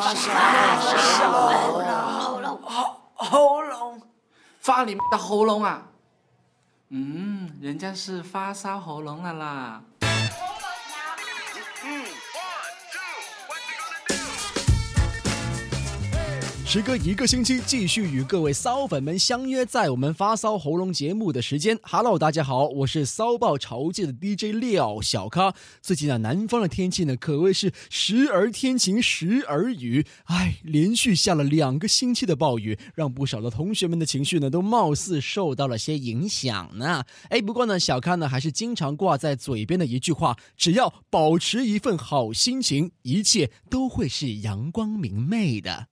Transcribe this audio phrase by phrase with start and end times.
[0.00, 2.60] 喉咙，
[3.14, 4.02] 喉咙，
[4.58, 5.82] 发你的喉咙啊！
[6.88, 9.82] 嗯，人家是发烧喉咙了啦。
[16.72, 21.76] 时隔一个星期，继续与各位骚粉们相约在我们发骚喉咙节目的时间。
[21.82, 25.52] Hello，大家好，我是骚爆潮界的 DJ 廖小咖。
[25.82, 30.06] 最近啊，南方的天气呢，可谓是时而天晴，时而雨。
[30.26, 37.02] 哎，连续下了两个星期的暴雨，让不少的同学们的情绪呢，都貌似受到了些影响呢。
[37.30, 45.88] 哎，不过呢，小咖呢，还是经常挂在嘴边的一句话：只要保持一份好心情，一切都会是阳光明媚的。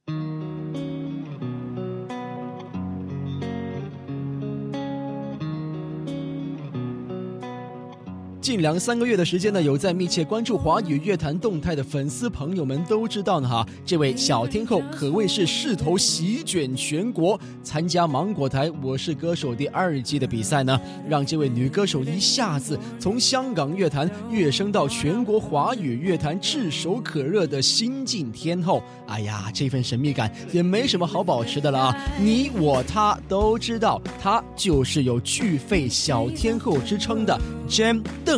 [8.48, 17.38] 近两三个月的时间呢，有在密切关注华语乐坛动态的粉丝朋友们都知道呢哈，这位小天后可谓是势头席卷全国。
[17.63, 28.82] 参加芒果台《我是歌手》第二季的比赛呢，让这位女歌手一下子从香港乐坛跃升到全国华语乐坛炙手可热的新晋天后。
[29.09, 31.96] 哎呀，这份神秘感也没什么好保持的了啊！
[32.19, 37.38] 你我他都知道，她就是有巨肺小天后之称的
[37.69, 38.38] Jam 邓。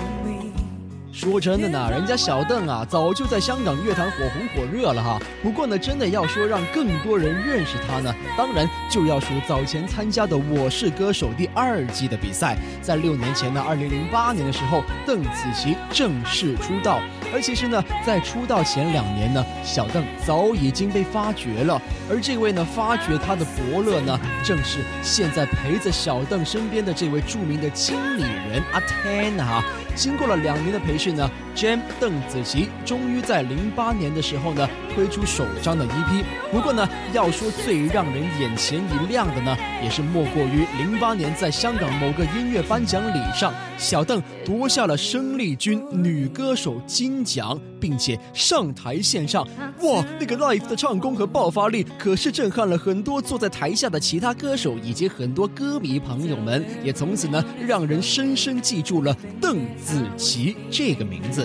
[1.21, 5.19] 说真的呢，人家小邓啊，早就在香港乐坛火红火热了哈。
[5.43, 12.57] 不过呢，真的要说让更多人认识他呢，当然就要数早前参加的《我是歌手》第二季的比赛。
[12.81, 16.99] 在六年前呢，二零零八年的时候，邓紫棋正式出道。
[17.31, 21.79] 而其实呢，在出道前两年呢，小邓早已经被发掘了。
[22.09, 29.63] 而这位呢，发掘他的伯乐呢，正是现在陪在小邓身边的这位著名的经理人阿 Ten 哈。
[29.95, 36.23] 经过了两年的培训呢，Jam 邓紫棋终于在零八年的时候呢推出首张的 EP。
[36.51, 49.47] 不过呢，要说最让人眼前一亮的呢，也是莫过于零八年在香港某个音乐颁奖礼上，小邓夺下了生力军女歌手金奖，并且上台献唱。
[49.81, 59.61] 哇，那个 live 的唱功和爆发力可是震撼了很多坐在台下的其他歌手以及很多歌迷朋友们，也从此呢让人深深记住了邓。
[59.83, 61.40] 紫棋这个名字。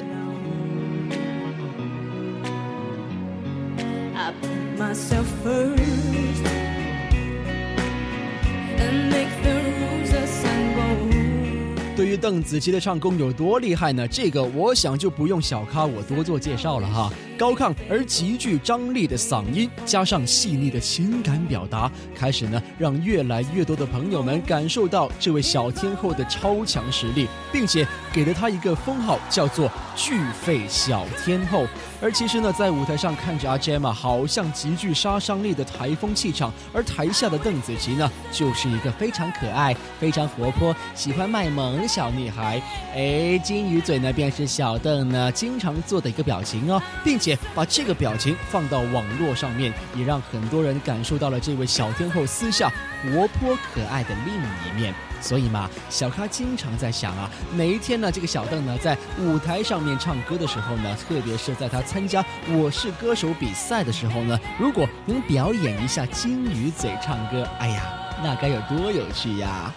[11.95, 14.07] 对于邓紫棋的唱功有多厉害呢？
[14.09, 17.11] 这个我想就不用小咖我多做介绍了哈。
[17.37, 31.67] 高亢而极具张力的嗓音，加上细腻的情感表达，开始呢让越来越多的朋友们感受到这位小天后的超强实力，并且给了她一个封号，叫做巨肺小天后。
[32.01, 42.61] 而其实呢，在舞台上看着阿 Gemma 好像极具杀伤力的台风气场，而台下的邓紫棋呢，就是一个非常可爱、非常活泼、喜欢卖萌小女孩。
[42.95, 52.71] 哎，金鱼嘴呢，便是小邓呢经常做的一个表情哦，并且把这个表情放到网络上面，也让很多人感受到了这位小天后私下
[53.03, 54.93] 活泼可爱的另一面。
[55.19, 67.83] 所以嘛，小咖经常在想啊，哪一天呢，这个小邓呢，在舞台上面唱歌的时候呢，特别是在他参加《我是歌手》比赛的时候呢，如果能表演一下金鱼嘴唱歌，哎呀，
[68.23, 69.73] 那该有多有趣呀！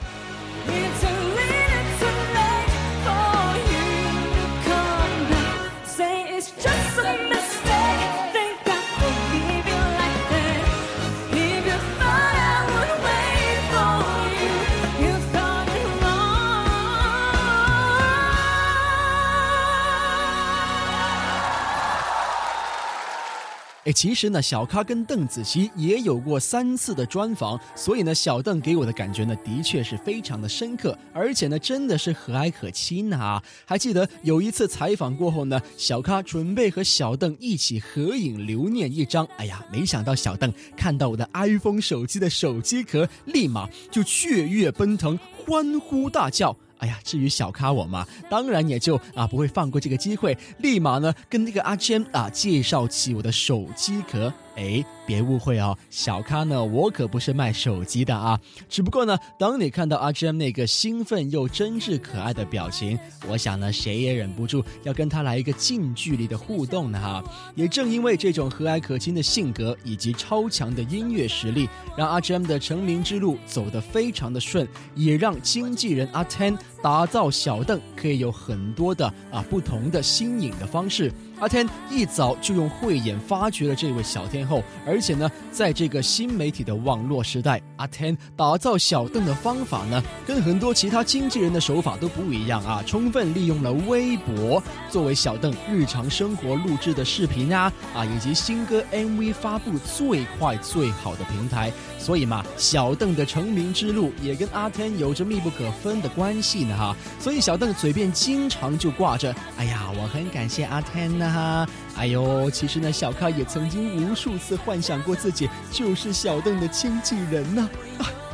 [23.99, 33.43] 其实呢，小咖跟邓紫棋也有过三次的专访，所以呢，小邓给我的感觉呢，的确是非常的深刻，而且呢，真的是和蔼可亲啊。
[33.65, 46.55] 还记得有一次采访过后呢，小咖准备和小邓一起合影留念一张，哎呀，没想到小邓看到我的 iPhone 手机的手机壳，立马就雀跃奔腾，欢呼大叫。
[46.79, 54.33] 哎呀，至于小咖我嘛，当然也就啊不会放过这个机会，立马呢跟那个阿娟啊介绍起我的手机壳。
[54.55, 58.39] 哎，别误会哦，小咖呢，我可不是卖手机的啊。
[58.69, 67.23] 只不过呢，当你看到阿 GM 那个兴奋又真挚可爱的表情，我想呢，谁也忍不住要跟他来一个近距离的互动呢哈。
[67.55, 71.67] 也正因为这种和蔼可亲的性格以及超强的音乐实力，
[71.97, 81.11] 让阿 GM 的成名之路走得非常的顺，也让经纪人阿 Ten 打造小邓可以有很多的啊不同的新颖的方式。
[81.39, 101.71] 阿 Ten 一早就用慧眼发掘了这位小天后，而而且呢，在这个新媒体的网络时代，阿 ten 打造小邓的方法呢，跟很多其他经纪人的手法都不一样啊，充分利用了微博作为小邓日常生活录制的视频啊啊，以及新歌 MV 发布最快最好的平台。
[101.97, 106.93] 所以嘛，小邓的成名之路也跟阿 ten 有着密不可分的关系呢哈。
[107.21, 117.69] 所以小邓嘴边经常就挂着：“哎呀，我很感谢阿 ten 呢哈。”哎呦，其实呢，小咖也曾经无数次幻想想过自己就是小邓的经纪人呢。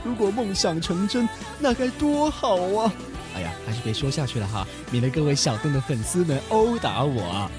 [0.06, 1.28] 如果梦想成真，
[1.60, 2.94] 那该多好啊！
[3.36, 7.52] 哎呀，还是别说下去了哈，免得各位小邓的粉丝们殴打我。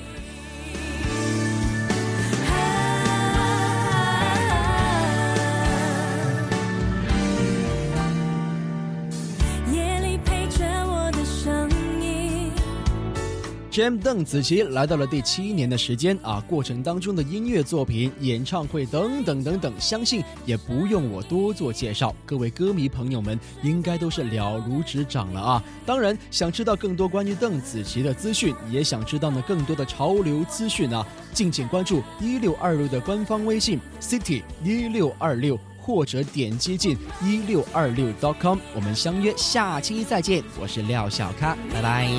[13.77, 25.65] Jam 邓紫棋来到了第七年的时间啊，过程当中的音乐作品、演唱会等等等等，相信也不用我多做介绍，各位歌迷朋友们应该都是了如指掌了啊。
[25.85, 42.11] 当然，想知道更多关于邓紫棋的资讯，也想知道呢更多的潮流资讯啊，敬请关注一六二六的官方微信 City 一六二六，或者点击进一六二六 .com，我们相约下期再见，我是廖小咖，拜拜。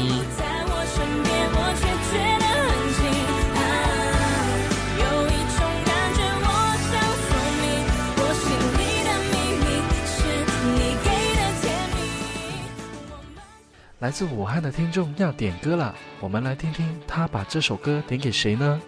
[14.00, 18.80] 来自武汉的听众要点歌了，我们来听听他把这首歌点给谁呢？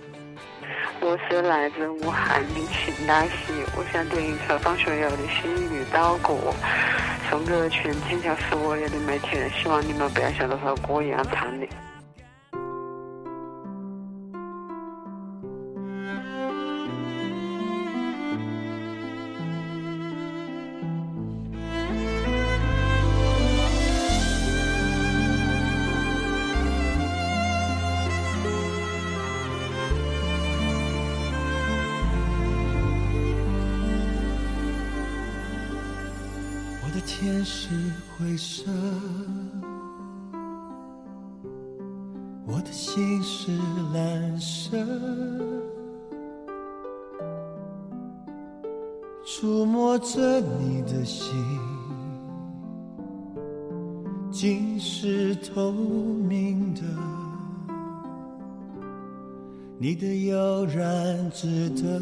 [1.09, 6.38] 我是来自武汉的秦大喜，我想点一首张学友的《心语刀过》，
[7.31, 11.67] 送给全天下所有的媒体人，希望你们不要像这首歌一样唱的。
[37.21, 37.68] 天是
[38.16, 38.71] 灰色，
[42.48, 43.51] 我的心是
[43.94, 44.77] 蓝色，
[49.25, 51.36] 触摸着你的心，
[54.31, 56.81] 竟是透明的，
[59.77, 62.01] 你的悠然值得。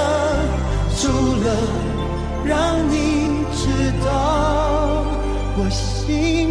[1.43, 1.47] 了
[2.45, 5.03] 让你知道
[5.57, 6.50] 我心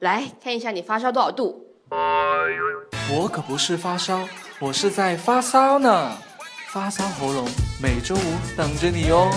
[0.00, 1.64] 来看一下你发烧多少度？
[3.10, 4.28] 我可不是发烧，
[4.60, 6.12] 我是在发烧呢。
[6.70, 7.48] 发烧喉咙
[7.82, 9.30] 每周五等着你哦。